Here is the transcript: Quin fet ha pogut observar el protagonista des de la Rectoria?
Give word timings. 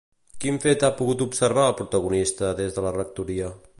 Quin 0.45 0.55
fet 0.61 0.85
ha 0.87 0.91
pogut 1.01 1.21
observar 1.25 1.67
el 1.73 1.77
protagonista 1.81 2.51
des 2.61 2.79
de 2.79 2.87
la 2.87 2.95
Rectoria? 3.01 3.53